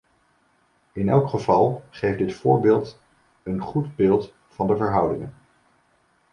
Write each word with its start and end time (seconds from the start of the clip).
In 0.93 1.09
elk 1.09 1.29
geval 1.29 1.83
geeft 1.89 2.17
dit 2.17 2.33
voorbeeld 2.33 3.01
een 3.43 3.61
goed 3.61 3.95
beeld 3.95 4.33
van 4.47 4.67
de 4.67 4.77
verhoudingen. 4.77 5.33